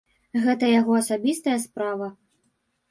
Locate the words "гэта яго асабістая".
0.45-1.57